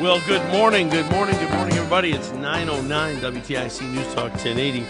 [0.00, 2.12] Well, good morning, good morning, good morning, everybody.
[2.12, 4.86] It's 909 WTIC News Talk 1080.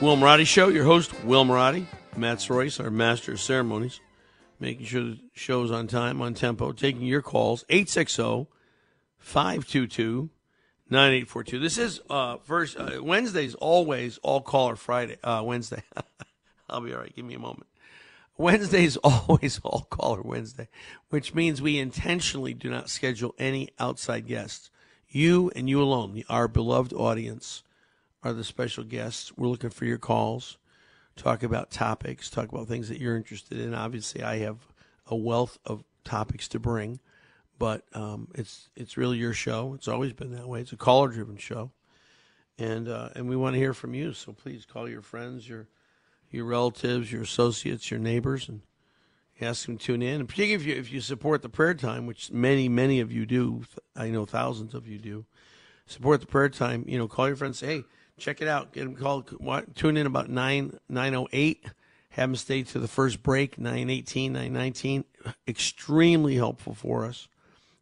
[0.00, 1.84] Will Marotti Show, your host, Will Marotti.
[2.16, 4.00] Matt Royce, our master of ceremonies,
[4.60, 8.46] making sure the show's on time, on tempo, taking your calls, 860
[9.18, 10.30] 522
[10.90, 11.58] 9842.
[11.58, 15.82] This is uh, first, uh, Wednesday's always all caller Friday, uh, Wednesday.
[16.70, 17.14] I'll be all right.
[17.14, 17.66] Give me a moment.
[18.38, 20.68] Wednesday's always all caller Wednesday,
[21.10, 24.70] which means we intentionally do not schedule any outside guests.
[25.10, 27.62] You and you alone, our beloved audience,
[28.22, 29.36] are the special guests.
[29.36, 30.58] We're looking for your calls,
[31.18, 33.74] talk about topics, talk about things that you're interested in.
[33.74, 34.56] Obviously, I have
[35.06, 37.00] a wealth of topics to bring,
[37.58, 39.74] but um, it's it's really your show.
[39.74, 40.60] It's always been that way.
[40.60, 41.72] It's a caller driven show,
[42.58, 44.12] and uh, and we want to hear from you.
[44.12, 45.68] So please call your friends, your
[46.30, 48.62] your relatives, your associates, your neighbors, and
[49.40, 50.20] ask them to tune in.
[50.20, 53.26] And particularly if you if you support the prayer time, which many many of you
[53.26, 53.64] do,
[53.96, 55.26] I know thousands of you do,
[55.86, 56.84] support the prayer time.
[56.86, 57.84] You know, call your friends, say, hey,
[58.18, 58.72] check it out.
[58.72, 59.32] Get them called.
[59.74, 61.64] Tune in about nine nine oh eight.
[62.10, 65.04] Have them stay to the first break, 918, 919.
[65.46, 67.28] Extremely helpful for us.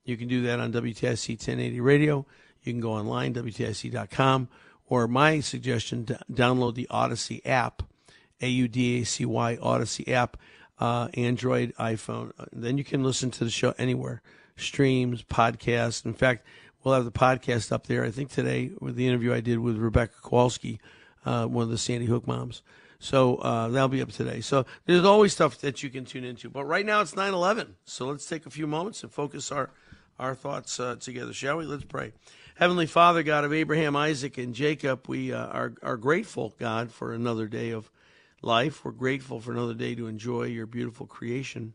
[0.04, 2.26] You can do that on WTIC 1080 radio.
[2.62, 4.48] You can go online, WTIC.com,
[4.88, 7.82] or my suggestion, download the Audacy app
[8.40, 10.36] a U D A C Y Audacy app,
[10.78, 12.32] uh, Android, iPhone.
[12.52, 14.22] Then you can listen to the show anywhere,
[14.56, 16.04] streams, podcasts.
[16.04, 16.46] In fact,
[16.86, 18.04] we'll have the podcast up there.
[18.04, 20.78] I think today with the interview I did with Rebecca Kowalski,
[21.24, 22.62] uh, one of the Sandy Hook moms.
[23.00, 24.40] So uh, that'll be up today.
[24.40, 26.48] So there's always stuff that you can tune into.
[26.48, 29.70] But right now it's 9/11, so let's take a few moments and focus our
[30.20, 31.64] our thoughts uh, together, shall we?
[31.64, 32.12] Let's pray.
[32.54, 37.12] Heavenly Father, God of Abraham, Isaac, and Jacob, we uh, are are grateful, God, for
[37.12, 37.90] another day of
[38.42, 38.84] life.
[38.84, 41.74] We're grateful for another day to enjoy your beautiful creation.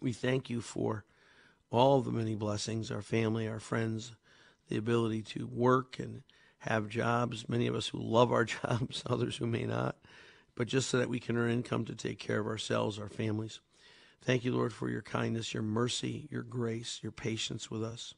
[0.00, 1.04] We thank you for
[1.70, 4.12] all the many blessings, our family, our friends,
[4.68, 6.22] the ability to work and
[6.58, 7.48] have jobs.
[7.48, 9.96] Many of us who love our jobs, others who may not,
[10.54, 13.60] but just so that we can earn income to take care of ourselves, our families.
[14.22, 18.14] Thank you, Lord, for your kindness, your mercy, your grace, your patience with us.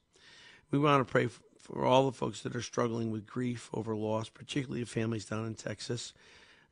[0.70, 1.28] We want to pray
[1.58, 5.46] for all the folks that are struggling with grief over loss, particularly the families down
[5.46, 6.14] in Texas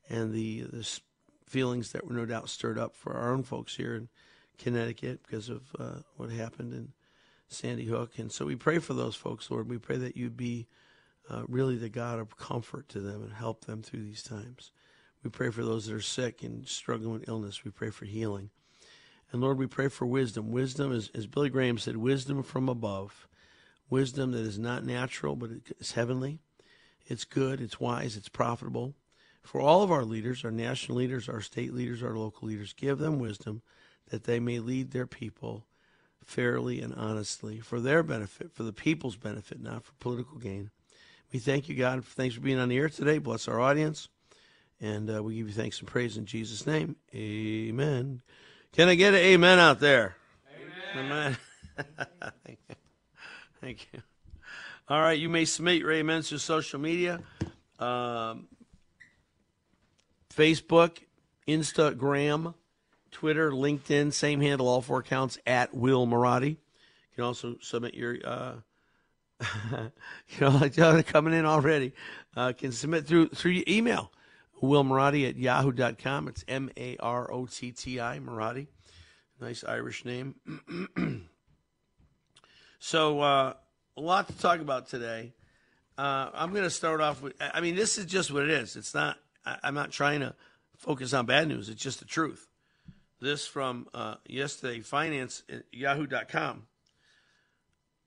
[0.09, 0.99] and the, the
[1.45, 4.09] feelings that were no doubt stirred up for our own folks here in
[4.59, 6.93] Connecticut because of uh, what happened in
[7.47, 8.19] Sandy Hook.
[8.19, 9.69] And so we pray for those folks, Lord.
[9.69, 10.67] We pray that you be
[11.29, 14.71] uh, really the God of comfort to them and help them through these times.
[15.23, 17.63] We pray for those that are sick and struggling with illness.
[17.65, 18.51] We pray for healing.
[19.31, 20.51] And Lord, we pray for wisdom.
[20.51, 23.27] Wisdom, is, as Billy Graham said, wisdom from above.
[23.89, 25.49] Wisdom that is not natural, but
[25.79, 26.39] it's heavenly.
[27.05, 28.93] It's good, it's wise, it's profitable
[29.49, 32.99] for all of our leaders, our national leaders, our state leaders, our local leaders, give
[32.99, 33.61] them wisdom
[34.09, 35.65] that they may lead their people
[36.23, 40.69] fairly and honestly for their benefit, for the people's benefit, not for political gain.
[41.33, 42.03] We thank you, God.
[42.03, 43.17] For Thanks for being on the air today.
[43.17, 44.09] Bless our audience.
[44.81, 46.95] And uh, we give you thanks and praise in Jesus' name.
[47.13, 48.21] Amen.
[48.73, 50.15] Can I get an amen out there?
[50.95, 51.05] Amen.
[51.11, 51.37] amen.
[52.45, 52.75] Thank you.
[53.61, 54.01] Thank you.
[54.87, 57.21] All right, you may submit your amens to social media.
[57.77, 58.47] Um,
[60.33, 60.97] Facebook,
[61.47, 62.53] Instagram,
[63.11, 66.49] Twitter, LinkedIn, same handle, all four accounts at Will Marotti.
[66.49, 66.57] You
[67.15, 68.53] can also submit your uh,
[69.71, 71.93] you know, like they're coming in already,
[72.35, 74.11] uh, can submit through through your email.
[74.61, 76.27] Will Marotti at yahoo.com.
[76.27, 78.67] It's M A R O T T I, Marotti.
[79.39, 80.35] Nice Irish name.
[82.79, 83.53] so, uh,
[83.95, 85.33] a lot to talk about today.
[85.97, 88.75] Uh, I'm going to start off with I mean, this is just what it is.
[88.75, 90.35] It's not, I, I'm not trying to
[90.77, 92.48] focus on bad news, it's just the truth.
[93.21, 96.67] This from uh, yesterday, finance yahoo.com.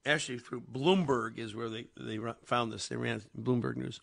[0.05, 2.89] Actually, through Bloomberg is where they, they found this.
[2.89, 4.01] They ran Bloomberg News.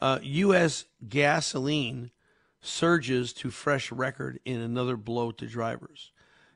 [0.00, 0.86] Uh, U.S.
[1.08, 2.10] gasoline
[2.60, 6.12] surges to fresh record in another blow to drivers.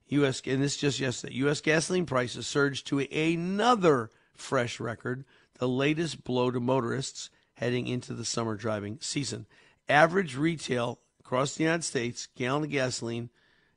[0.09, 0.41] U.S.
[0.47, 1.35] and this just yesterday.
[1.35, 1.61] U.S.
[1.61, 5.25] gasoline prices surged to another fresh record,
[5.59, 9.47] the latest blow to motorists heading into the summer driving season.
[9.89, 13.31] Average retail across the United States gallon of gasoline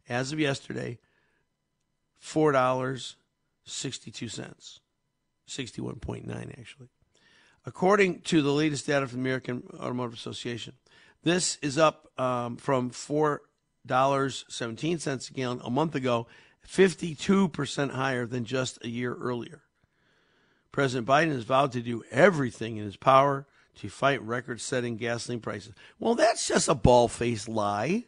[0.09, 0.97] as of yesterday,
[2.17, 3.15] four dollars
[3.63, 4.79] sixty-two cents,
[5.45, 6.89] sixty-one point nine actually,
[7.65, 10.73] according to the latest data from the American Automotive Association.
[11.23, 13.43] This is up um, from four
[13.85, 16.27] dollars seventeen cents a gallon a month ago,
[16.61, 19.61] fifty-two percent higher than just a year earlier.
[20.71, 23.47] President Biden has vowed to do everything in his power
[23.77, 25.73] to fight record-setting gasoline prices.
[25.99, 28.05] Well, that's just a ball-faced lie.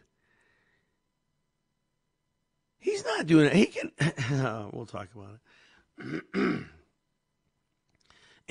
[2.81, 3.53] He's not doing it.
[3.53, 3.91] He can.
[4.31, 5.39] Uh, we'll talk about
[5.99, 6.65] it.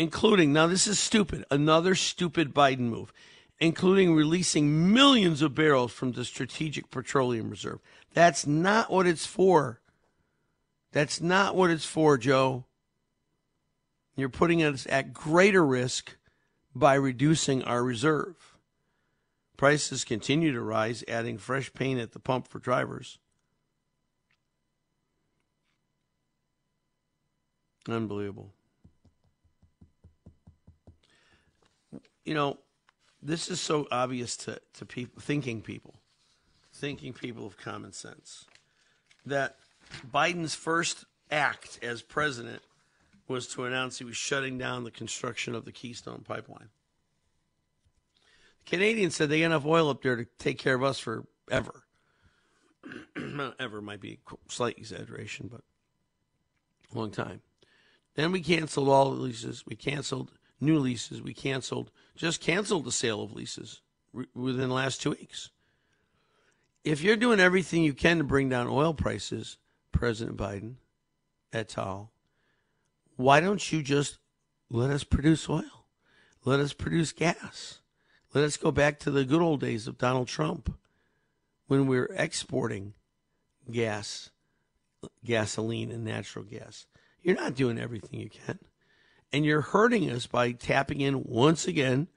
[0.01, 3.13] including, now this is stupid, another stupid Biden move,
[3.59, 7.81] including releasing millions of barrels from the Strategic Petroleum Reserve.
[8.15, 9.81] That's not what it's for.
[10.93, 12.65] That's not what it's for, Joe.
[14.17, 16.17] You're putting us at greater risk
[16.75, 18.57] by reducing our reserve.
[19.59, 23.19] Prices continue to rise, adding fresh pain at the pump for drivers.
[27.89, 28.53] Unbelievable.
[32.25, 32.59] You know,
[33.23, 35.95] this is so obvious to, to people, thinking people,
[36.73, 38.45] thinking people of common sense,
[39.27, 39.57] that
[40.11, 42.63] Biden's first act as president
[43.29, 46.69] was to announce he was shutting down the construction of the Keystone Pipeline.
[48.65, 51.85] The Canadians said they got enough oil up there to take care of us forever.
[53.59, 55.63] ever might be a slight exaggeration, but
[56.93, 57.41] a long time.
[58.21, 59.65] Then we canceled all the leases.
[59.67, 60.31] We canceled
[60.61, 61.23] new leases.
[61.23, 63.81] We canceled, just canceled the sale of leases
[64.13, 65.49] within the last two weeks.
[66.85, 69.57] If you're doing everything you can to bring down oil prices,
[69.91, 70.75] President Biden,
[71.51, 72.13] et al.,
[73.17, 74.19] why don't you just
[74.69, 75.87] let us produce oil?
[76.45, 77.79] Let us produce gas.
[78.35, 80.77] Let us go back to the good old days of Donald Trump
[81.69, 82.93] when we were exporting
[83.71, 84.29] gas,
[85.25, 86.85] gasoline, and natural gas.
[87.23, 88.59] You're not doing everything you can.
[89.33, 92.09] And you're hurting us by tapping in once again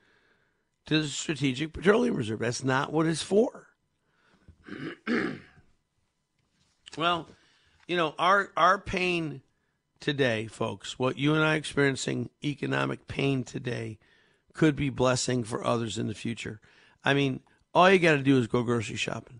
[0.86, 2.40] to the Strategic Petroleum Reserve.
[2.40, 3.68] That's not what it's for.
[6.98, 7.28] well,
[7.88, 9.42] you know, our our pain
[10.00, 14.00] today, folks, what you and I are experiencing economic pain today
[14.54, 16.60] could be blessing for others in the future.
[17.04, 17.42] I mean,
[17.74, 19.40] all you got to do is go grocery shopping.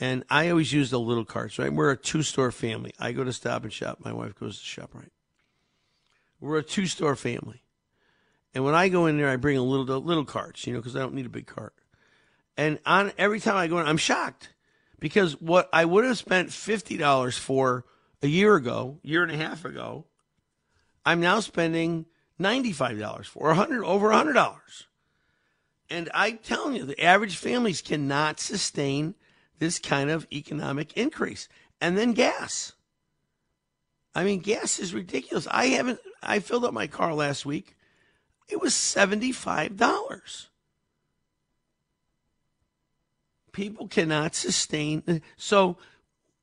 [0.00, 1.72] And I always use the little carts, right?
[1.72, 2.92] We're a two store family.
[2.98, 3.98] I go to stop and shop.
[4.00, 5.10] My wife goes to ShopRite.
[6.40, 7.62] We're a two store family.
[8.54, 10.96] And when I go in there, I bring a little little carts, you know, because
[10.96, 11.74] I don't need a big cart.
[12.56, 14.50] And on every time I go in, I'm shocked
[14.98, 17.84] because what I would have spent fifty dollars for
[18.22, 20.06] a year ago, year and a half ago,
[21.04, 22.06] I'm now spending
[22.38, 24.86] ninety five dollars for, a hundred over a hundred dollars.
[25.90, 29.14] And I'm telling you, the average families cannot sustain
[29.58, 31.48] this kind of economic increase.
[31.80, 32.72] And then gas.
[34.14, 35.46] I mean, gas is ridiculous.
[35.50, 37.76] I haven't, I filled up my car last week.
[38.48, 40.48] It was $75.
[43.52, 45.22] People cannot sustain.
[45.36, 45.76] So,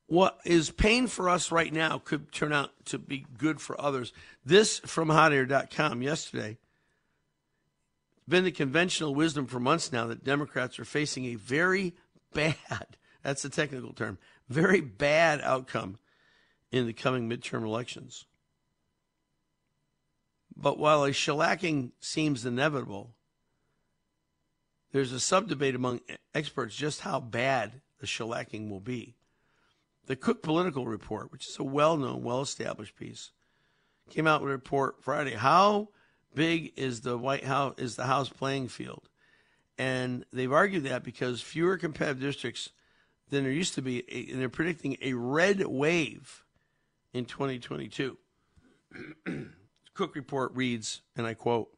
[0.07, 4.13] what is pain for us right now could turn out to be good for others.
[4.45, 6.57] This from hotair.com yesterday.
[8.17, 11.95] It's been the conventional wisdom for months now that Democrats are facing a very
[12.33, 14.19] bad that's the technical term.
[14.49, 15.97] Very bad outcome
[16.71, 18.25] in the coming midterm elections.
[20.55, 23.15] But while a shellacking seems inevitable,
[24.91, 26.01] there's a sub debate among
[26.35, 29.15] experts just how bad the shellacking will be.
[30.05, 33.31] The Cook Political Report, which is a well known, well established piece,
[34.11, 35.33] came out with a report Friday.
[35.33, 35.89] How
[36.35, 39.09] big is the White House is the House playing field?
[39.79, 42.69] And they've argued that because fewer competitive districts
[43.29, 46.43] than there used to be, and they're predicting a red wave
[47.13, 48.17] in 2022.
[49.93, 51.69] Cook report reads, and I quote,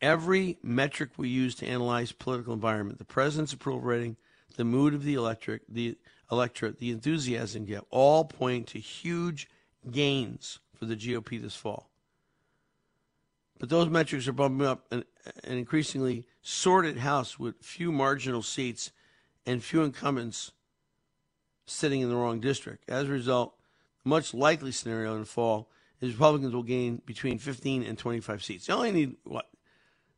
[0.00, 4.16] Every metric we use to analyze political environment, the president's approval rating,
[4.56, 5.96] the mood of the electorate, the
[6.30, 9.48] electorate, the enthusiasm get all point to huge
[9.90, 11.90] gains for the GOP this fall.
[13.58, 15.04] But those metrics are bumping up an,
[15.44, 18.90] an increasingly sorted House with few marginal seats
[19.46, 20.52] and few incumbents
[21.66, 22.88] sitting in the wrong district.
[22.88, 23.54] As a result,
[24.02, 28.44] the much likely scenario in the fall is Republicans will gain between 15 and 25
[28.44, 28.66] seats.
[28.66, 29.48] They only need what?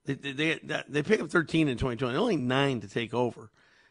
[0.04, 2.14] They, they, they, pick up 13 in 2020.
[2.14, 3.50] They Only need nine to take over.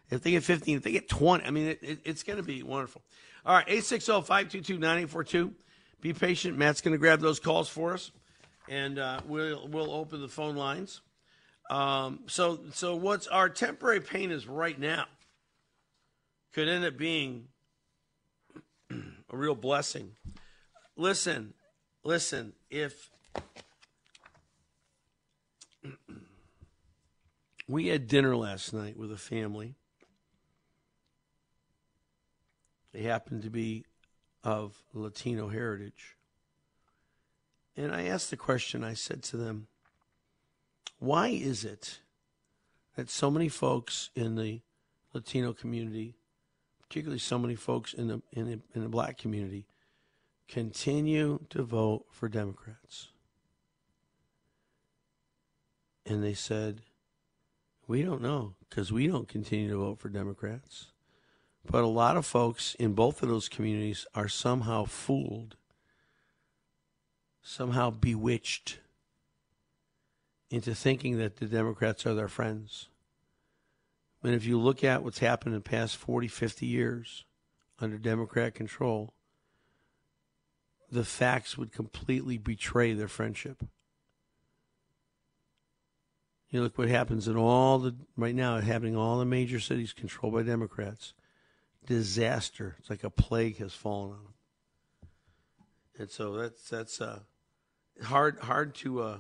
[0.10, 2.44] If they get 15, if they get 20, I mean, it, it, it's going to
[2.44, 3.04] be wonderful.
[3.46, 5.54] All right, 860 522 9842.
[6.02, 6.58] Be patient.
[6.58, 8.12] Matt's going to grab those calls for us,
[8.68, 11.02] and uh, we'll, we'll open the phone lines.
[11.70, 15.06] Um, so, so what's our temporary pain is right now
[16.54, 17.48] could end up being
[18.90, 20.12] a real blessing.
[20.96, 21.54] Listen,
[22.04, 23.10] listen, if
[27.68, 29.76] we had dinner last night with a family,
[32.94, 33.86] they happened to be
[34.44, 36.16] of Latino heritage.
[37.76, 39.68] And I asked the question, I said to them,
[41.00, 42.00] why is it
[42.96, 44.62] that so many folks in the
[45.14, 46.16] Latino community,
[46.88, 49.66] particularly so many folks in the in the, in the black community,
[50.48, 53.10] continue to vote for Democrats?
[56.06, 56.82] And they said,
[57.88, 60.88] we don't know because we don't continue to vote for Democrats.
[61.70, 65.58] But a lot of folks in both of those communities are somehow fooled,
[67.42, 68.80] somehow bewitched
[70.50, 72.88] into thinking that the Democrats are their friends.
[74.24, 77.26] And if you look at what's happened in the past 40, 50 years
[77.80, 79.14] under Democrat control,
[80.92, 83.64] the facts would completely betray their friendship.
[86.50, 89.92] You look what happens in all the right now, happening in all the major cities
[89.92, 91.14] controlled by Democrats.
[91.86, 92.76] Disaster.
[92.80, 94.34] It's like a plague has fallen on them,
[96.00, 97.20] and so that's that's uh,
[98.04, 99.18] hard hard to uh,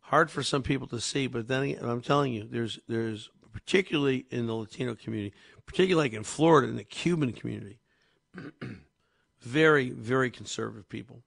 [0.00, 1.28] hard for some people to see.
[1.28, 5.34] But then I'm telling you, there's there's particularly in the Latino community,
[5.66, 7.80] particularly like in Florida in the Cuban community,
[9.40, 11.22] very very conservative people,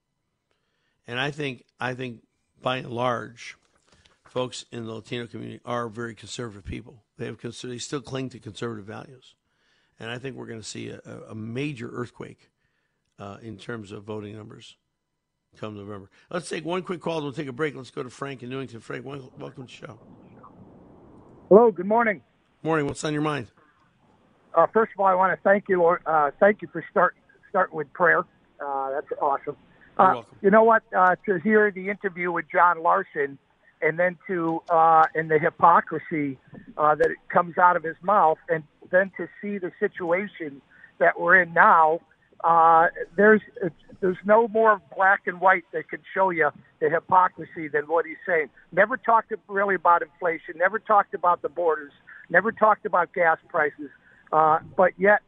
[1.08, 2.22] and I think I think
[2.62, 3.58] by and large
[4.26, 7.04] folks in the Latino community are very conservative people.
[7.18, 9.36] They have they still cling to conservative values,
[10.00, 11.00] and I think we're going to see a,
[11.30, 12.50] a major earthquake
[13.20, 14.78] uh, in terms of voting numbers
[15.58, 16.10] come November.
[16.30, 17.22] Let's take one quick call.
[17.22, 17.76] We'll take a break.
[17.76, 18.80] Let's go to Frank in Newington.
[18.80, 20.00] Frank, welcome to the show.
[21.52, 21.70] Hello.
[21.70, 22.22] Good morning.
[22.64, 22.86] Morning.
[22.86, 23.48] What's on your mind?
[24.56, 25.86] Uh, first of all, I want to thank you.
[25.86, 27.14] Uh, thank you for start
[27.50, 28.20] starting with prayer.
[28.66, 29.58] Uh, that's awesome.
[29.98, 30.82] Uh, you know what?
[30.98, 33.38] Uh, to hear the interview with John Larson
[33.82, 36.38] and then to uh, and the hypocrisy
[36.78, 40.62] uh, that comes out of his mouth, and then to see the situation
[41.00, 42.00] that we're in now.
[42.44, 43.42] Uh, there's
[44.00, 48.18] there's no more black and white that can show you the hypocrisy than what he's
[48.26, 48.50] saying.
[48.72, 50.56] Never talked really about inflation.
[50.58, 51.92] Never talked about the borders.
[52.30, 53.90] Never talked about gas prices.
[54.32, 55.22] Uh, but yet,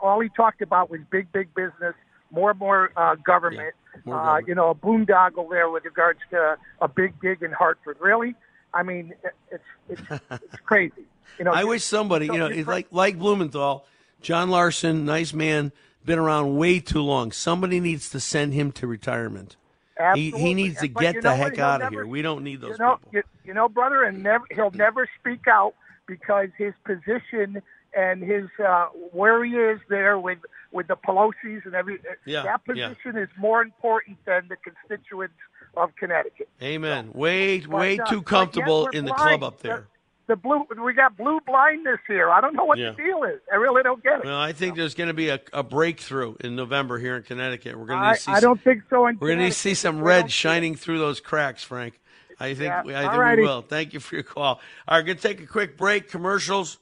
[0.00, 1.94] all he talked about was big, big business
[2.30, 3.74] more and more uh, government.
[3.94, 7.52] Yeah, more uh, you know, a boondoggle there with regards to a big dig in
[7.52, 7.96] Hartford.
[8.00, 8.34] Really,
[8.72, 9.14] I mean,
[9.50, 11.04] it's it's it's crazy.
[11.38, 13.84] You know, I wish somebody, you know, it's like like Blumenthal,
[14.20, 15.72] John Larson, nice man,
[16.04, 17.32] been around way too long.
[17.32, 19.56] Somebody needs to send him to retirement.
[19.96, 20.40] He, Absolutely.
[20.40, 22.06] he needs to But get the heck out of never- here.
[22.06, 23.10] We don't need those you know, people.
[23.12, 25.74] You, you know, brother, and never he'll never speak out
[26.06, 27.62] because his position
[27.96, 30.38] and his uh, where he is there with
[30.72, 32.88] with the Pelosi's and every Yeah, that yeah.
[32.88, 35.36] position is more important than the constituents
[35.76, 36.48] of Connecticut.
[36.60, 37.10] Amen.
[37.12, 39.86] Way way uh, too comfortable in the club up there.
[40.26, 42.30] The, the blue we got blue blindness here.
[42.30, 42.90] I don't know what Yeah.
[42.90, 43.40] the deal is.
[43.52, 44.24] I really don't get it.
[44.24, 47.78] Well, I think there's going to be a, a breakthrough in November here in Connecticut.
[47.78, 49.06] We're going to I, see I don't think so.
[49.06, 52.00] In We're going to see some red shining through those cracks, Frank.
[52.40, 53.62] I think Yeah, I think we will.
[53.62, 54.44] Thank you for your call.
[54.44, 56.10] All right, we're going to take a quick break.
[56.10, 56.78] Commercials.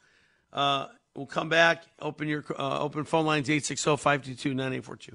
[0.52, 1.84] Uh, we'll come back.
[2.00, 5.14] Open your uh, open phone lines 860-522-9842.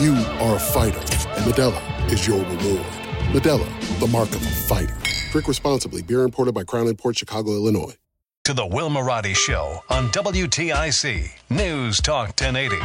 [0.00, 2.86] You are a fighter, and Modelo is your reward.
[3.34, 4.96] Modelo, the mark of a fighter.
[5.30, 6.00] Drink responsibly.
[6.00, 7.96] Beer imported by Crown Imports Chicago, Illinois.
[8.44, 12.76] To the Will Marotti Show on WTIC News Talk 1080.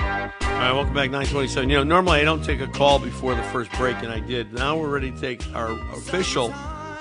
[0.00, 1.68] All right, welcome back, 927.
[1.68, 4.54] You know, normally I don't take a call before the first break, and I did.
[4.54, 6.54] Now we're ready to take our official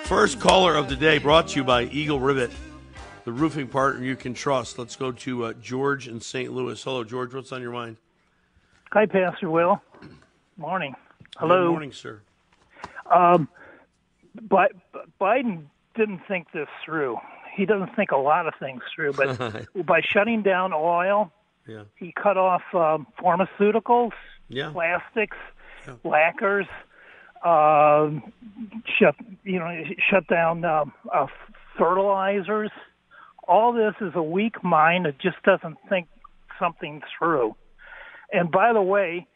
[0.03, 2.51] first caller of the day, brought to you by Eagle Rivet,
[3.25, 4.77] the roofing partner you can trust.
[4.77, 6.51] Let's go to uh, George in St.
[6.51, 6.81] Louis.
[6.83, 7.33] Hello, George.
[7.33, 7.97] What's on your mind?
[8.91, 9.81] Hi, Pastor Will.
[10.57, 10.93] Morning.
[11.37, 11.65] Hello.
[11.67, 12.21] Good morning, sir.
[13.09, 13.47] Um,
[14.49, 14.71] but
[15.19, 15.63] Biden
[15.95, 17.17] didn't think this through.
[17.55, 21.31] He doesn't think a lot of things through, but by shutting down oil,
[21.67, 21.83] Yeah.
[21.95, 24.11] he cut off um, pharmaceuticals,
[24.49, 24.71] Yeah.
[24.71, 25.37] plastics,
[26.03, 26.65] lacquers,
[27.43, 28.09] uh,
[28.97, 31.27] shut you know shut down um, uh,
[31.77, 32.71] fertilizers.
[33.47, 36.07] All this is a weak mind that just doesn't think
[36.59, 37.55] something through.
[38.31, 39.27] And by the way,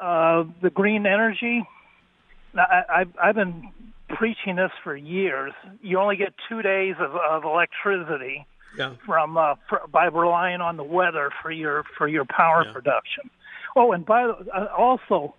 [0.00, 1.66] uh, the green energy.
[2.56, 3.70] I, I've, I've been
[4.08, 5.52] preaching this for years.
[5.82, 8.46] You only get two days of, of electricity
[8.78, 8.94] Yeah.
[9.04, 13.30] from uh, fr- by relying on the weather for your for your power production.
[13.74, 15.34] Oh, and by the, uh, also,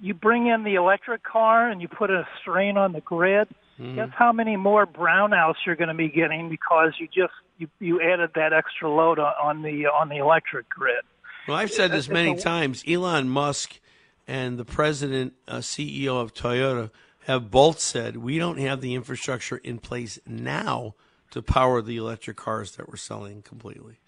[0.00, 3.48] you bring in the electric car and you put a strain on the grid.
[3.80, 8.00] Guess how many more brownouts you're going to be getting because you just you, you
[8.00, 11.04] added that extra load on, on the on the electric grid.
[11.46, 12.82] Well, I've said this many a- times.
[12.88, 13.78] Elon Musk
[14.26, 16.90] and the president, uh, CEO of Toyota,
[17.26, 20.96] have both said we don't have the infrastructure in place now
[21.30, 24.00] to power the electric cars that we're selling completely.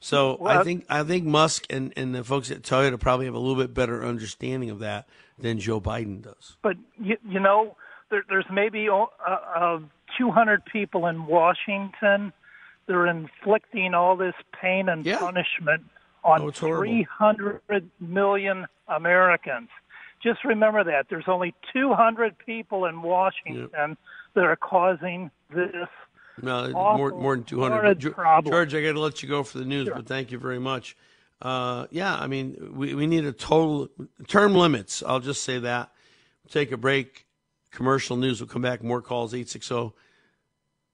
[0.00, 3.38] So I think I think Musk and, and the folks at Toyota probably have a
[3.38, 6.56] little bit better understanding of that than Joe Biden does.
[6.62, 7.76] But you, you know,
[8.10, 9.80] there, there's maybe uh, uh,
[10.16, 12.32] 200 people in Washington.
[12.86, 15.84] They're inflicting all this pain and punishment
[16.24, 17.60] on Oh, 300
[18.00, 19.68] million Americans.
[20.22, 23.96] Just remember that there's only 200 people in Washington
[24.34, 25.88] that are causing this.
[26.40, 27.98] No, more more than two hundred.
[27.98, 30.96] George, I got to let you go for the news, but thank you very much.
[31.40, 33.88] Uh, yeah, I mean, we, we need a total
[34.26, 35.02] term limits.
[35.06, 35.92] I'll just say that.
[36.44, 37.26] We'll take a break.
[37.70, 38.40] Commercial news.
[38.40, 38.82] We'll come back.
[38.82, 39.34] More calls.
[39.34, 39.94] Eight six zero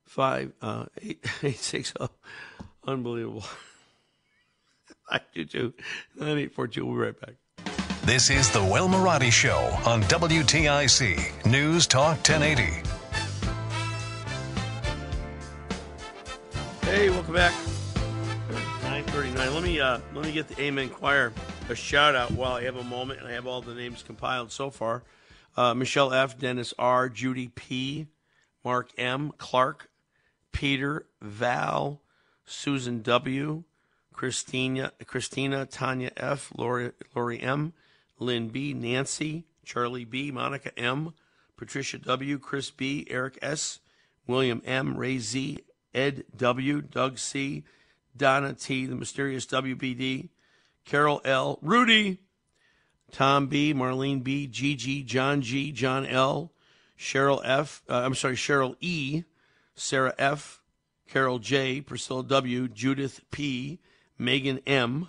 [0.07, 2.11] five uh, eight eight six zero.
[2.87, 3.45] Unbelievable.
[5.09, 5.75] I do too.
[6.17, 6.85] Nine eight four two.
[6.85, 7.35] We'll be right back.
[8.05, 12.83] This is the Will Marotti Show on WTIC News Talk 1080.
[16.83, 17.55] Hey, welcome back.
[19.79, 19.81] 939.
[19.81, 21.33] Let me uh let me get the Amen Choir
[21.69, 24.53] a shout out while I have a moment and I have all the names compiled
[24.53, 25.03] so far.
[25.57, 28.07] Uh, Michelle F, Dennis R, Judy P,
[28.65, 29.89] Mark M, Clark,
[30.53, 32.01] Peter, Val,
[32.45, 33.65] Susan W,
[34.13, 37.73] Christina Christina, Tanya F, Lori Lori M,
[38.19, 41.15] Lynn B, Nancy, Charlie B, Monica M,
[41.57, 43.81] Patricia W, Chris B, Eric S,
[44.27, 45.59] William M, Ray Z,
[45.95, 47.65] Ed W, Doug C,
[48.17, 50.29] Donna T, the mysterious WBD,
[50.85, 52.19] Carol L, Rudy,
[53.11, 56.53] Tom B, Marlene B, Gigi, John G, John L,
[56.99, 59.25] Cheryl F, uh, I'm sorry, Cheryl E,
[59.75, 60.63] Sarah F,
[61.09, 63.81] Carol J, Priscilla W, Judith P,
[64.19, 65.09] Megan M,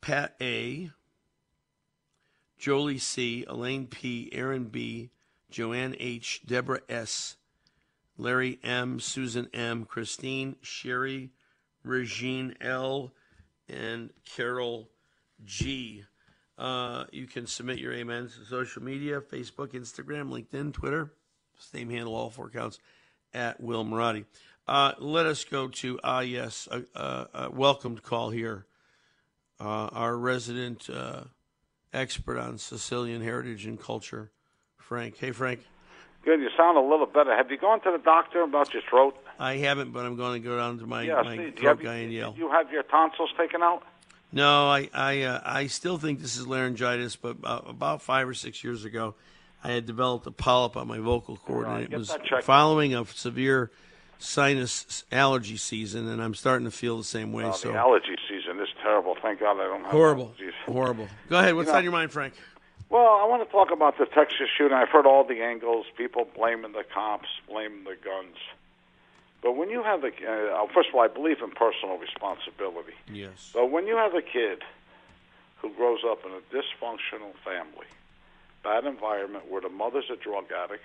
[0.00, 0.90] Pat A,
[2.58, 5.10] Jolie C, Elaine P, Aaron B,
[5.50, 7.36] Joanne H, Deborah S,
[8.16, 11.30] Larry M, Susan M, Christine, Sherry,
[11.84, 13.12] Regine L,
[13.68, 14.88] and Carol
[15.44, 16.04] G.
[16.58, 21.12] Uh, you can submit your amens to social media Facebook, Instagram, LinkedIn, Twitter.
[21.58, 22.78] Same handle, all four accounts
[23.32, 24.24] at Will Marotti.
[24.66, 28.66] Uh, let us go to ah yes, a, a, a welcomed call here.
[29.58, 31.22] Uh, our resident uh,
[31.92, 34.30] expert on Sicilian heritage and culture,
[34.76, 35.16] Frank.
[35.18, 35.60] Hey, Frank.
[36.24, 36.40] Good.
[36.40, 37.34] You sound a little better.
[37.36, 39.16] Have you gone to the doctor about your throat?
[39.38, 41.22] I haven't, but I'm going to go down to my, yeah.
[41.22, 42.34] my see, you throat have, guy and yell.
[42.38, 43.82] You have your tonsils taken out?
[44.30, 48.34] No, I I uh, I still think this is laryngitis, but uh, about five or
[48.34, 49.14] six years ago,
[49.62, 53.04] I had developed a polyp on my vocal cord, Right, and it was following a
[53.04, 53.70] severe
[54.18, 57.50] sinus allergy season, and I'm starting to feel the same way.
[57.52, 59.16] So the allergy season is terrible.
[59.20, 60.52] Thank God I don't have horrible, allergies.
[60.72, 61.08] horrible.
[61.28, 61.54] Go ahead.
[61.54, 62.34] What's You know- on your mind, Frank?
[62.92, 64.76] Well, I want to talk about the Texas shooting.
[64.76, 68.36] I've heard all the angles, people blaming the cops, blaming the guns.
[69.40, 72.92] But when you have a, uh, first of all, I believe in personal responsibility.
[73.10, 73.50] Yes.
[73.54, 74.62] But when you have a kid
[75.62, 77.86] who grows up in a dysfunctional family,
[78.62, 80.84] bad environment where the mother's a drug addict,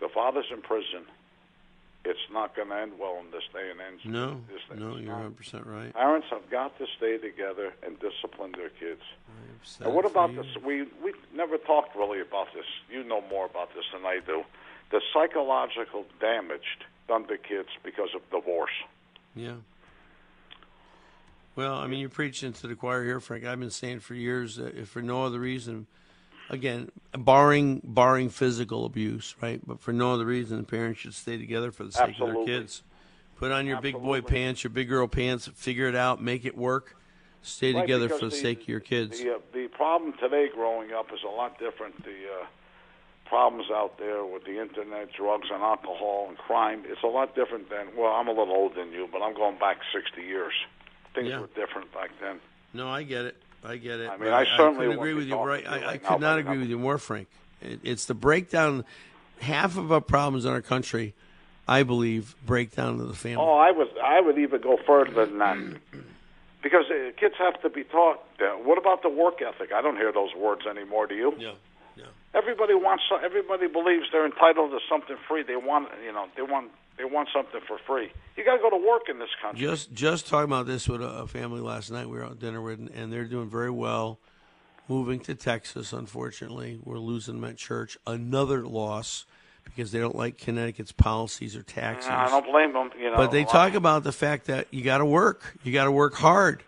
[0.00, 1.04] the father's in prison,
[2.08, 4.04] it's not going to end well in this day and age.
[4.06, 4.82] No, This day.
[4.82, 5.92] no, you're 100 percent right.
[5.92, 9.02] Parents have got to stay together and discipline their kids.
[9.80, 10.42] And what about you.
[10.42, 10.62] this?
[10.64, 12.64] We we never talked really about this.
[12.90, 14.44] You know more about this than I do.
[14.90, 18.70] The psychological damage done to kids because of divorce.
[19.34, 19.56] Yeah.
[21.56, 23.44] Well, I mean, you're preaching to the choir here, Frank.
[23.44, 25.86] I've been saying for years that if for no other reason,
[26.50, 29.60] again, barring barring physical abuse, right?
[29.66, 32.82] But for no other reason, parents should stay together for the sake of their kids.
[33.36, 36.56] Put on your big boy pants, your big girl pants, figure it out, make it
[36.56, 36.96] work.
[37.42, 39.20] Stay Right, together for the, sake of your kids.
[39.20, 42.02] The, uh, the problem today growing up is a lot different.
[42.02, 42.10] The
[42.42, 42.46] uh,
[43.26, 47.70] problems out there with the internet, drugs and alcohol and crime, it's a lot different
[47.70, 50.52] than, well, I'm a little older than you, but I'm going back 60 years.
[51.14, 51.40] Things Yeah.
[51.40, 52.40] were different back then.
[52.72, 53.36] No, I get it.
[53.66, 54.08] I get it.
[54.10, 55.36] I mean, I But certainly couldn't agree with you.
[55.36, 57.28] Right, I, I could not agree with you more, Frank.
[57.60, 58.84] It, it's the breakdown.
[59.40, 61.14] Half of our problems in our country,
[61.68, 63.44] I believe, break down to the family.
[63.44, 65.58] Oh, I would I would even go further than that.
[66.62, 68.18] Because uh, kids have to be taught.
[68.40, 69.70] Uh, what about the work ethic?
[69.72, 71.06] I don't hear those words anymore.
[71.06, 71.32] Do you?
[71.38, 71.52] Yeah,
[71.94, 72.06] yeah.
[72.34, 73.04] Everybody wants.
[73.08, 75.44] so- Everybody believes they're entitled to something free.
[75.44, 78.10] They want, you know, they want, they want something for free.
[78.36, 79.60] You got to go to work in this country.
[79.60, 82.08] Just just talking about this with a, a family last night.
[82.08, 84.18] We were out at dinner with, and they're doing very well.
[84.88, 87.98] Moving to Texas, unfortunately, we're losing them at church.
[88.06, 89.26] Another loss
[89.64, 92.08] because they don't like Connecticut's policies or taxes.
[92.08, 92.90] I don't blame them.
[92.96, 95.56] You know, but they talk about the fact that you got to work.
[95.64, 96.62] You got to work hard.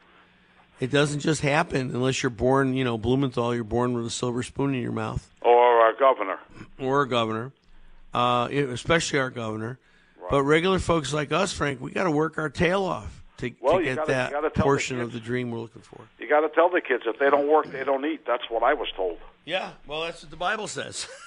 [0.80, 3.54] It doesn't just happen unless you're born, you know, Blumenthal.
[3.54, 6.38] You're born with a silver spoon in your mouth, or our governor.
[6.78, 7.52] or a governor,
[8.14, 9.78] uh, especially our governor.
[10.30, 13.78] But regular folks like us, Frank, we got to work our tail off to, Well,
[13.78, 14.12] to get gotta-
[14.42, 16.00] that portion of the dream we're looking for.
[16.18, 18.26] You got to tell the kids if they don't work, they don't eat.
[18.26, 19.18] That's what I was told.
[19.44, 21.08] Yeah, well, that's what the Bible says.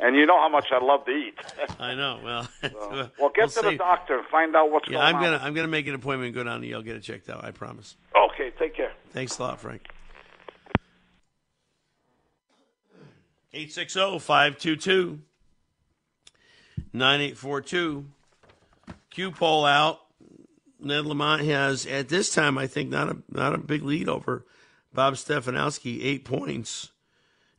[0.00, 1.34] And you know how much I love to eat.
[1.80, 2.20] I know.
[2.22, 5.22] Well, well, get we'll to the doctor and find out what's Yeah, going I'm on.
[5.22, 7.42] gonna I'm gonna make an appointment and go down to Yale get it checked out.
[7.42, 7.96] I promise.
[8.14, 8.92] Okay, take care.
[9.12, 9.86] Thanks a lot, Frank.
[13.54, 15.18] 860-522
[16.94, 18.06] 9842
[19.10, 20.00] Q poll out.
[20.80, 24.44] Ned Lamont has at this time I think not a not a big lead over
[24.92, 26.92] Bob Stefanowski, eight points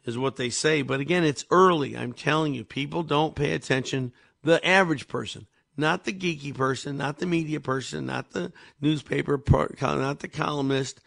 [0.06, 0.82] is what they say.
[0.82, 1.98] But again, it's early.
[1.98, 4.14] I'm telling you, people don't pay attention.
[4.44, 9.76] The average person, not the geeky person, not the media person, not the newspaper, per-
[9.82, 11.02] not the columnist,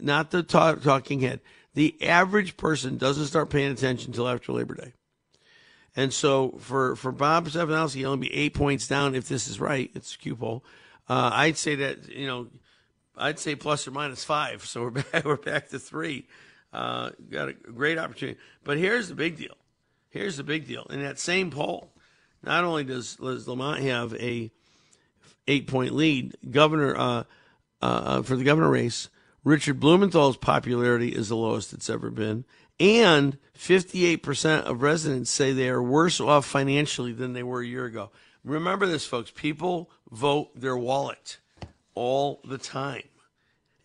[0.00, 1.40] not the talk, talking head.
[1.74, 4.92] The average person doesn't start paying attention until after Labor Day.
[5.98, 9.58] And so for, for Bob Stefanowski, he'll only be eight points down if this is
[9.58, 9.90] right.
[9.96, 10.64] It's a Q poll.
[11.08, 12.46] Uh, I'd say that, you know,
[13.16, 14.64] I'd say plus or minus five.
[14.64, 16.28] So we're back, we're back to three.
[16.72, 18.38] Uh, got a great opportunity.
[18.62, 19.56] But here's the big deal.
[20.10, 20.84] Here's the big deal.
[20.84, 21.90] In that same poll,
[22.44, 24.52] not only does, does Lamont have a
[25.48, 27.24] eight point lead, Governor uh,
[27.82, 29.08] uh, for the governor race,
[29.42, 32.44] Richard Blumenthal's popularity is the lowest it's ever been,
[32.80, 37.84] and 58% of residents say they are worse off financially than they were a year
[37.84, 38.10] ago.
[38.44, 39.30] Remember this, folks.
[39.30, 41.38] People vote their wallet
[41.94, 43.02] all the time.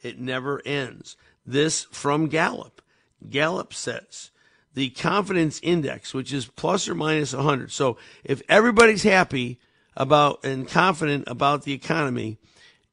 [0.01, 1.17] It never ends.
[1.45, 2.81] This from Gallup.
[3.29, 4.31] Gallup says
[4.73, 7.71] the confidence index, which is plus or minus 100.
[7.71, 9.59] So if everybody's happy
[9.95, 12.37] about and confident about the economy,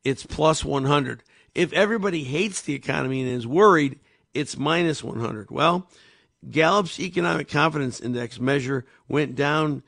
[0.05, 1.23] it's plus 100.
[1.55, 3.99] If everybody hates the economy and is worried,
[4.35, 5.51] it's minus 100.
[5.51, 5.89] Well,
[6.49, 9.83] Gallup's economic confidence index measure went down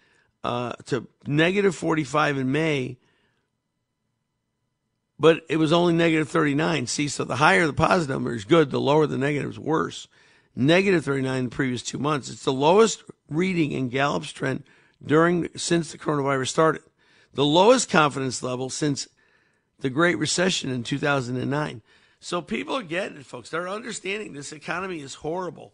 [0.44, 2.98] uh, to negative 45 in May,
[5.18, 6.86] but it was only negative 39.
[6.88, 10.08] See, so the higher the positive number is good, the lower the negative is worse.
[10.54, 12.28] Negative 39 in the previous two months.
[12.28, 14.64] It's the lowest reading in Gallup's trend
[15.04, 16.82] during since the coronavirus started.
[17.34, 19.08] the lowest confidence level since
[19.80, 21.80] the Great Recession in 2009.
[22.22, 23.50] So people are getting it, folks.
[23.50, 25.72] They're understanding this economy is horrible.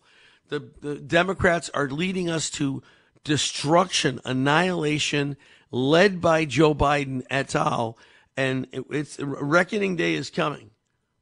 [0.48, 2.82] The, the Democrats are leading us to
[3.22, 5.36] destruction, annihilation,
[5.70, 7.98] led by Joe Biden et al.
[8.34, 10.70] And it, it's reckoning day is coming.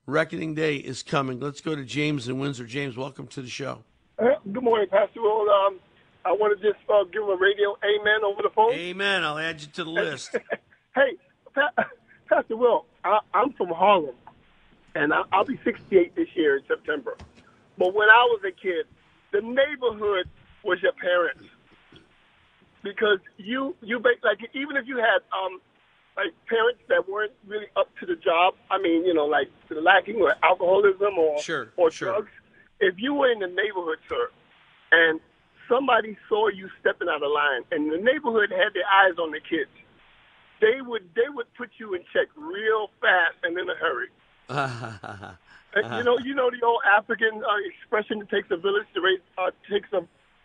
[0.07, 1.41] Reckoning day is coming.
[1.41, 2.65] Let's go to James in Windsor.
[2.65, 3.83] James, welcome to the show.
[4.21, 5.51] Uh, good morning, Pastor Will.
[5.51, 5.81] Um,
[6.25, 8.73] I want to just uh, give a radio amen over the phone.
[8.75, 9.25] Amen.
[9.25, 10.37] I'll add you to the list.
[10.95, 11.17] hey,
[11.53, 11.85] pa-
[12.29, 14.15] Pastor Will, I, I'm from Harlem,
[14.97, 17.17] and I, I'll be 68 this year in September.
[17.79, 18.87] But when I was a kid,
[19.33, 20.29] the neighborhood
[20.65, 21.45] was your parents
[22.83, 25.61] because you you like even if you had um
[26.17, 28.55] like parents that weren't really up to the job.
[28.71, 32.09] I mean, you know, like lacking or alcoholism or sure, or sure.
[32.09, 32.33] drugs.
[32.81, 34.31] If you were in the neighborhood, sir,
[34.93, 35.21] and
[35.69, 39.41] somebody saw you stepping out of line, and the neighborhood had their eyes on the
[39.41, 39.71] kids,
[40.61, 44.09] they would they would put you in check real fast and in a hurry.
[44.49, 49.01] And, you know, you know the old African uh, expression: "It takes a village to
[49.01, 50.01] raise uh, takes a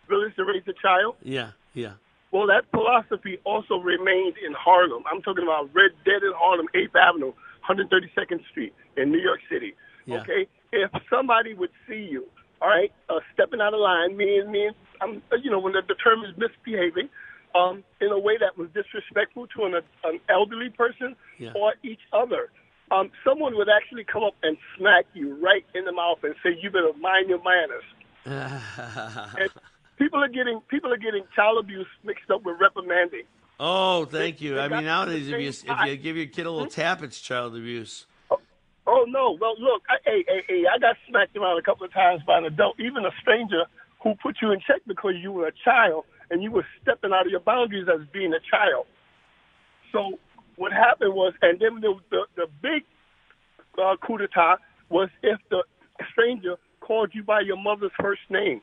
[0.08, 1.92] village to raise a child." Yeah, yeah.
[2.32, 5.04] Well, that philosophy also remained in Harlem.
[5.10, 7.32] I'm talking about Red Dead in Harlem, 8th Avenue,
[7.68, 9.74] 132nd Street in New York City.
[10.06, 10.20] Yeah.
[10.20, 12.26] Okay, if somebody would see you,
[12.60, 15.94] all right, uh, stepping out of line, meaning, meaning, um, you know, when the, the
[15.94, 17.08] term is misbehaving,
[17.54, 21.52] um, in a way that was disrespectful to an, an elderly person Yeah.
[21.54, 22.50] or each other,
[22.92, 26.50] um, someone would actually come up and smack you right in the mouth and say,
[26.60, 27.84] "You better mind your manners."
[29.38, 29.50] And
[29.98, 33.24] people are getting people are getting child abuse mixed up with reprimanding.
[33.58, 34.54] oh, thank you.
[34.54, 37.20] they I mean, nowadays, if you if you give your kid a little tap, it's
[37.20, 38.06] child abuse.
[38.86, 39.36] Oh no!
[39.40, 42.38] Well, look, I, hey, hey, hey, I got smacked around a couple of times by
[42.38, 43.64] an adult, even a stranger
[44.02, 47.26] who put you in check because you were a child and you were stepping out
[47.26, 48.86] of your boundaries as being a child.
[49.92, 50.18] So
[50.56, 52.84] what happened was, and then the the, the big
[53.78, 54.56] uh, coup d'état
[54.88, 55.64] was if the
[56.12, 58.60] stranger called you by your mother's first name.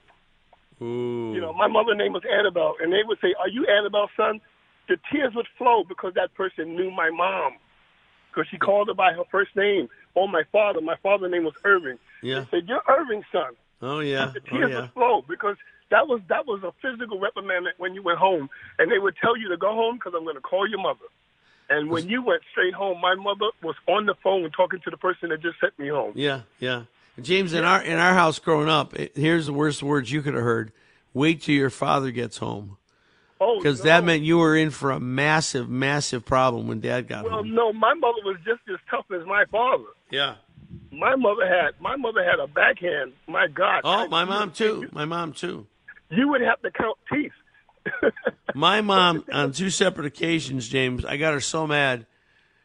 [0.81, 1.33] Ooh.
[1.33, 4.39] You know, my mother's name was Annabelle, and they would say, "Are you Annabelle's son?"
[4.87, 7.53] The tears would flow because that person knew my mom,
[8.29, 9.89] because she called her by her first name.
[10.15, 11.99] Or my father, my father's name was Irving.
[12.23, 12.41] Yeah.
[12.51, 14.31] They said, "You're Irving's son." Oh yeah.
[14.33, 14.81] The Oh tears yeah.
[14.81, 15.57] would flow because
[15.91, 19.37] that was that was a physical reprimand when you went home, and they would tell
[19.37, 21.05] you to go home because I'm going to call your mother.
[21.69, 24.97] And when you went straight home, my mother was on the phone talking to the
[24.97, 26.13] person that just sent me home.
[26.15, 26.83] Yeah, yeah.
[27.21, 30.33] James, in our in our house growing up, it, here's the worst words you could
[30.33, 30.71] have heard:
[31.13, 32.77] "Wait till your father gets home,"
[33.41, 33.85] Oh, because no.
[33.85, 37.53] that meant you were in for a massive, massive problem when Dad got Well, home.
[37.55, 39.83] Well, no, my mother was just as tough as my father.
[40.09, 40.35] Yeah.
[40.91, 43.13] My mother had my mother had a backhand.
[43.27, 43.81] My God.
[43.83, 44.87] Oh, I- my mom too.
[44.91, 45.67] My mom too.
[46.11, 47.31] You would have to count teeth.
[48.55, 52.05] My mom, on two separate occasions, James, I got her so mad.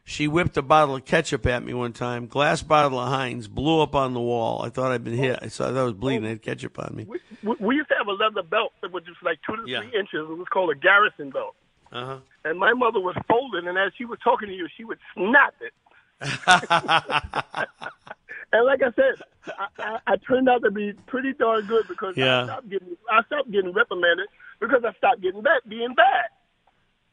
[0.07, 3.81] She whipped a bottle of ketchup at me one time, glass bottle of Heinz, blew
[3.81, 4.61] up on the wall.
[4.63, 5.39] I thought I'd been hit.
[5.41, 6.25] I saw that I was bleeding.
[6.25, 7.05] I had ketchup on me.
[7.05, 7.19] We,
[7.59, 9.81] we- used to have a leather belt that was just like two to Yeah.
[9.81, 10.27] three inches.
[10.29, 11.55] It was called a garrison belt.
[11.91, 12.17] Uh huh.
[12.43, 15.55] And my mother was folding, and as she was talking to you, she would snap
[15.61, 15.73] it.
[18.53, 22.15] and like I said, I, I, I turned out to be pretty darn good because
[22.15, 22.41] Yeah.
[22.41, 24.27] I stopped getting I stopped getting reprimanded
[24.59, 26.25] because I stopped getting bad, being bad.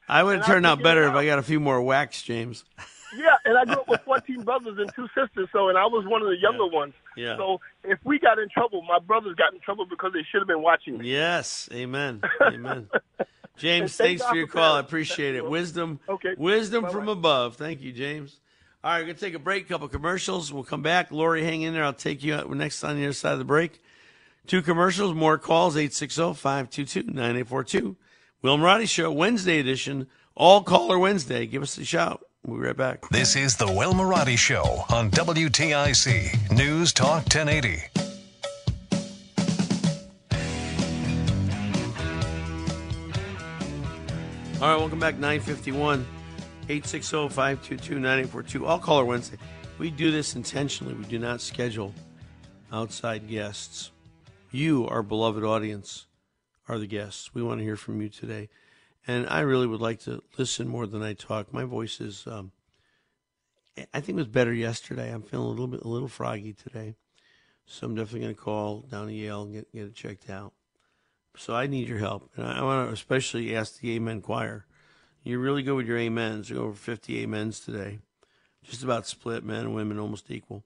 [0.09, 2.65] I would have turned out better if I got a few more whacks, James.
[3.15, 6.07] Yeah, and I grew up with 14 brothers and two sisters, so and I was
[6.07, 6.95] one of the younger ones.
[7.15, 7.37] Yeah.
[7.37, 10.49] So if we got in trouble, my brothers got in trouble because they should have
[10.49, 11.11] been watching me.
[11.11, 12.89] Yes, amen, amen.
[13.59, 14.77] James, thank thanks God for your call.
[14.77, 15.45] I appreciate it.
[15.45, 16.35] Wisdom, Okay.
[16.39, 16.93] wisdom Bye-bye.
[16.95, 17.57] from above.
[17.57, 18.41] Thank you, James.
[18.83, 19.69] All right, we're gonna take a break.
[19.69, 20.51] Couple commercials.
[20.51, 21.11] We'll come back.
[21.13, 21.85] Lori, hang in there.
[21.85, 23.83] I'll take you out next on the other side of the break.
[24.47, 25.77] Two commercials, more calls.
[25.77, 27.97] oh, 860-522-9842.
[28.43, 30.09] Will Marotti Show, Wednesday edition.
[30.35, 31.47] All caller Wednesday.
[31.47, 32.25] Give us a shout.
[32.45, 33.09] We'll be right back.
[33.11, 37.83] This is the Will Marotti Show on WTIC News Talk 1080.
[44.61, 45.19] All right, welcome back.
[45.19, 46.01] 951
[46.69, 48.67] 860 522 9842.
[48.67, 49.37] All caller Wednesday.
[49.79, 50.95] We do this intentionally.
[50.95, 51.93] We do not schedule
[52.73, 53.91] outside guests.
[54.53, 56.07] You, our beloved audience,
[56.69, 57.35] are the guests.
[57.35, 58.51] We want to hear from you today.
[59.07, 61.55] And I really would like to listen more than I talk.
[61.55, 62.53] My voice is, um,
[63.95, 65.11] I think it was better yesterday.
[65.11, 66.97] I'm feeling a little bit, a little froggy today.
[67.65, 70.53] So I'm definitely going to call down to Yale and get, get it checked out.
[71.35, 72.31] So I need your help.
[72.37, 74.67] And I want to especially ask the Amen Choir.
[75.25, 76.51] You're really good with your amens.
[76.51, 78.01] Are over 50 amens today.
[78.63, 80.63] Just about split, men and women, almost equal.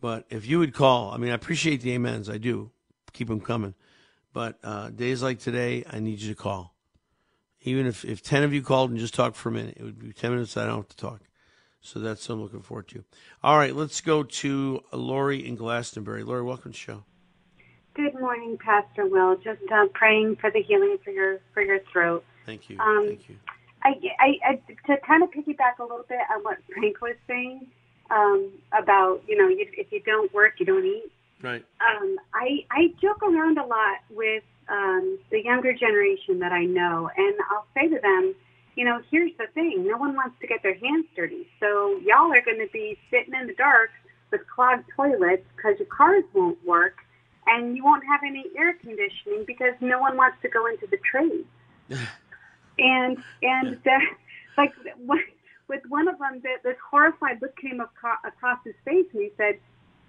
[0.00, 2.30] But if you would call, I mean, I appreciate the amens.
[2.30, 2.70] I do.
[3.16, 3.72] Keep them coming.
[4.34, 6.74] But uh, days like today, I need you to call.
[7.62, 9.98] Even if, if 10 of you called and just talked for a minute, it would
[9.98, 11.22] be 10 minutes I don't have to talk.
[11.80, 13.04] So that's what I'm looking forward to.
[13.42, 16.24] All right, let's go to Lori in Glastonbury.
[16.24, 17.04] Lori, welcome to the show.
[17.94, 19.36] Good morning, Pastor Will.
[19.36, 22.22] Just uh, praying for the healing for your for your throat.
[22.44, 22.78] Thank you.
[22.78, 23.36] Um, Thank you.
[23.82, 24.54] I, I, I
[24.88, 27.66] to kind of piggyback a little bit on what Frank was saying
[28.10, 31.10] um, about you know you, if you don't work you don't eat.
[31.42, 31.64] Right.
[31.80, 37.10] Um, I I joke around a lot with um, the younger generation that I know,
[37.16, 38.34] and I'll say to them,
[38.74, 42.32] you know, here's the thing: no one wants to get their hands dirty, so y'all
[42.32, 43.90] are going to be sitting in the dark
[44.30, 46.96] with clogged toilets because your cars won't work,
[47.46, 50.98] and you won't have any air conditioning because no one wants to go into the
[51.10, 51.48] trades.
[52.78, 54.00] and and that,
[54.56, 54.72] like
[55.68, 59.30] with one of them, that this horrified look came across, across his face, and he
[59.36, 59.58] said,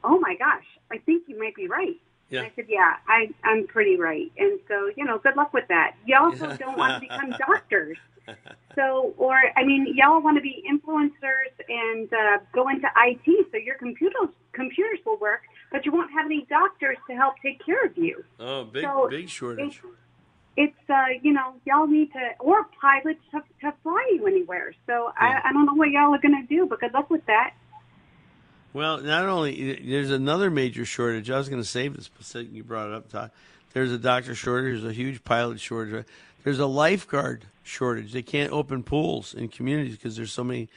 [0.03, 1.95] "Oh my gosh, I think you might be right."
[2.29, 2.39] Yeah.
[2.39, 5.67] And I said, "Yeah, I I'm pretty right." And so you know, good luck with
[5.69, 5.95] that.
[6.05, 7.97] You also don't want to become doctors.
[8.75, 13.57] So, or I mean, y'all want to be influencers and uh, go into IT, so
[13.57, 17.85] your computers computers will work, but you won't have any doctors to help take care
[17.85, 18.23] of you.
[18.39, 19.81] Oh, big So, big shortage.
[20.57, 24.73] It's uh, you know, y'all need to or pilots to, to fly you anywhere.
[24.87, 27.53] So I, I don't know what y'all are gonna do, but good luck with that.
[28.77, 31.31] Well, not only there's another major shortage.
[31.31, 33.31] I was going to save this, but you brought it up, Todd.
[33.73, 34.83] There's a doctor shortage.
[34.83, 36.05] There's a huge pilot shortage.
[36.43, 38.13] There's a lifeguard shortage.
[38.13, 40.69] They can't open pools in communities because there's so many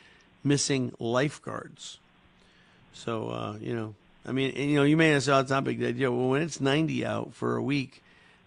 [0.42, 1.98] missing lifeguards.
[2.94, 5.58] So uh, you know, I mean, and, you know, you may say, "Oh, it's not
[5.58, 8.02] a big deal." Well, when it's 90 out for a week,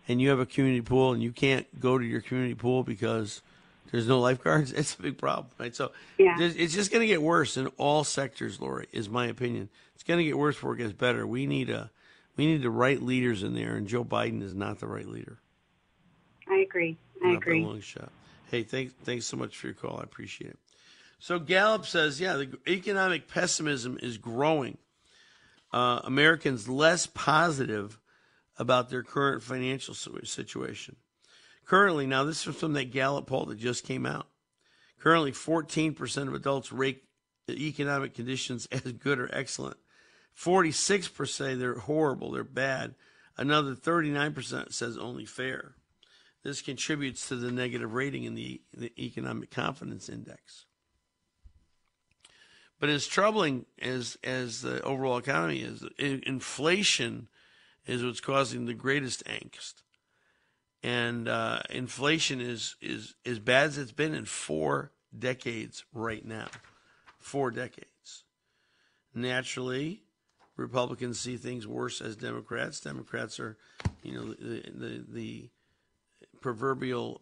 [0.08, 3.44] and you have a community pool, and you can't go to your community pool because
[3.92, 5.76] there's no lifeguards, it's a big problem, right?
[5.76, 6.36] So Yeah.
[6.40, 8.88] it's just going to get worse in all sectors, Lori.
[8.92, 9.70] Is my opinion.
[9.96, 11.26] It's going to get worse before it gets better.
[11.28, 11.92] We need a
[12.36, 15.38] we need the right leaders in there, and Joe Biden is not the right leader.
[16.50, 16.98] I agree.
[17.24, 17.64] I Not agree.
[17.64, 18.12] long shot.
[18.50, 20.00] Hey, thanks thanks so much for your call.
[20.00, 20.60] I appreciate it.
[21.20, 24.78] So Gallup says, yeah, the economic pessimism is growing.
[25.72, 27.98] Uh, Americans less positive
[28.60, 30.98] about their current financial situation.
[31.66, 34.28] Currently, now this is from that Gallup poll that just came out.
[35.00, 37.04] Currently, 14% of adults rate
[37.50, 39.78] economic conditions as good or excellent.
[40.38, 42.96] 46% say they're horrible, they're bad.
[43.38, 45.76] Another 39% says only fair.
[46.44, 50.66] This contributes to the negative rating in the, the economic confidence index.
[52.80, 57.30] But as troubling as as the overall economy is, inflation
[57.86, 59.83] is what's causing the greatest angst.
[60.84, 66.50] And uh, inflation is is as bad as it's been in four decades right now.
[67.20, 68.26] Four decades.
[69.16, 70.04] Naturally,
[70.58, 72.82] Republicans see things worse as Democrats.
[72.82, 73.58] Democrats are,
[74.04, 75.50] you know, the the, the
[76.42, 77.22] proverbial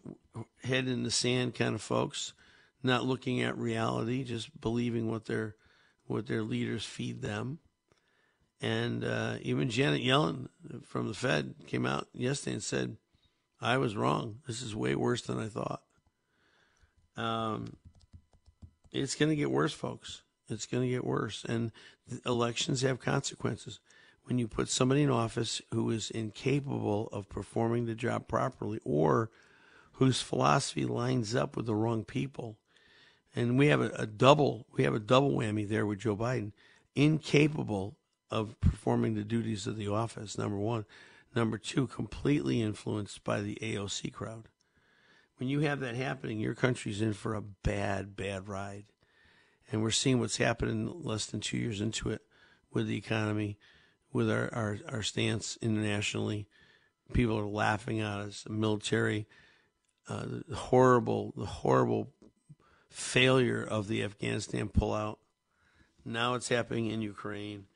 [0.64, 2.32] head in the sand kind of folks,
[2.82, 5.54] not looking at reality, just believing what their
[6.06, 7.60] what their leaders feed them.
[8.60, 10.48] And uh, even Janet Yellen
[10.84, 12.96] from the Fed came out yesterday and said,
[13.62, 14.40] "I was wrong.
[14.46, 15.82] This is way worse than I thought."
[17.16, 17.76] Um,
[18.90, 20.22] it's going to get worse, folks.
[20.48, 21.72] It's going to get worse, and
[22.26, 23.80] elections have consequences.
[24.24, 29.30] When you put somebody in office who is incapable of performing the job properly, or
[29.92, 32.56] whose philosophy lines up with the wrong people,
[33.34, 36.52] and we have a, a double we have a double whammy there with Joe Biden,
[36.94, 37.96] incapable
[38.30, 40.38] of performing the duties of the office.
[40.38, 40.84] Number one,
[41.34, 44.48] number two, completely influenced by the AOC crowd.
[45.38, 48.84] When you have that happening, your country's in for a bad, bad ride.
[49.70, 52.22] And we're seeing what's happening less than two years into it
[52.72, 53.58] with the economy,
[54.12, 56.46] with our, our, our stance internationally.
[57.12, 58.42] People are laughing at us.
[58.42, 59.26] The military,
[60.08, 62.12] uh, the horrible, the horrible
[62.90, 65.16] failure of the Afghanistan pullout.
[66.04, 67.66] Now it's happening in Ukraine.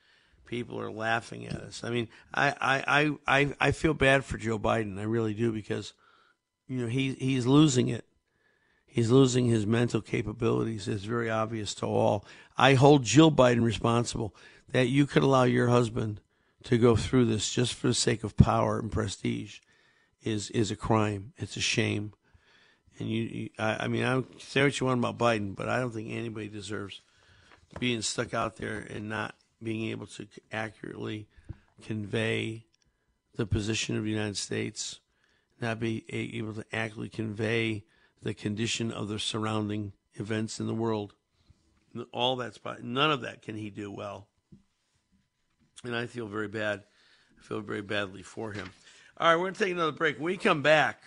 [0.46, 1.82] People are laughing at us.
[1.84, 4.98] I mean, I, I, I, I, feel bad for Joe Biden.
[4.98, 5.92] I really do because,
[6.68, 8.04] you know, he, he's losing it.
[8.86, 10.88] He's losing his mental capabilities.
[10.88, 12.24] It's very obvious to all.
[12.56, 14.34] I hold Jill Biden responsible
[14.70, 16.20] that you could allow your husband
[16.64, 19.60] to go through this just for the sake of power and prestige
[20.22, 21.32] is is a crime.
[21.36, 22.12] It's a shame.
[22.98, 25.78] And you, you I, I mean, I say what you want about Biden, but I
[25.78, 27.02] don't think anybody deserves
[27.78, 31.28] being stuck out there and not being able to accurately
[31.82, 32.64] convey
[33.36, 35.00] the position of the United States,
[35.60, 37.84] not be able to accurately convey
[38.22, 41.14] the condition of the surrounding events in the world.
[42.12, 44.28] All that's none of that can he do well,
[45.84, 46.84] and I feel very bad.
[47.38, 48.70] I feel very badly for him.
[49.18, 50.16] All right, we're going to take another break.
[50.16, 51.00] When we come back,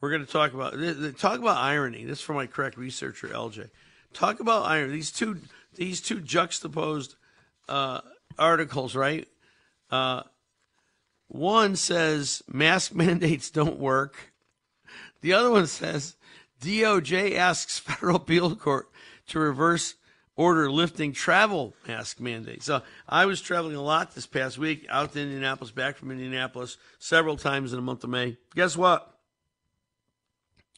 [0.00, 0.74] We're going to talk about
[1.18, 2.04] talk about irony.
[2.04, 3.70] This is from my correct researcher LJ.
[4.12, 4.92] Talk about irony.
[4.92, 5.40] These two
[5.74, 7.16] these two juxtaposed
[7.68, 8.00] uh,
[8.38, 9.26] articles, right?
[9.90, 10.22] Uh,
[11.28, 14.32] one says mask mandates don't work.
[15.20, 16.16] The other one says
[16.62, 18.88] DOJ asks federal appeal court
[19.28, 19.94] to reverse
[20.36, 22.64] order lifting travel mask mandates.
[22.64, 26.78] So I was traveling a lot this past week, out to Indianapolis, back from Indianapolis,
[26.98, 28.38] several times in the month of May.
[28.54, 29.18] Guess what?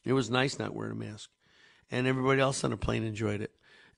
[0.03, 1.29] It was nice not wearing a mask,
[1.91, 3.51] and everybody else on the plane enjoyed it,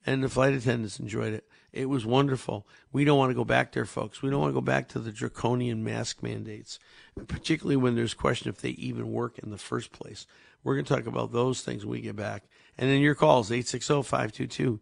[0.04, 1.48] and the flight attendants enjoyed it.
[1.74, 2.68] It was wonderful.
[2.92, 4.22] We don't want to go back there, folks.
[4.22, 6.78] We don't want to go back to the draconian mask mandates,
[7.26, 10.24] particularly when there's question if they even work in the first place.
[10.62, 12.44] We're going to talk about those things when we get back.
[12.78, 14.78] And then your calls, 860-522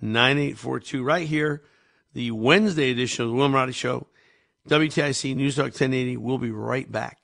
[0.00, 1.62] 9842 right here,
[2.14, 4.08] the Wednesday edition of the Will Marotti Show,
[4.68, 6.16] WTIC News Talk 1080.
[6.16, 7.23] We'll be right back.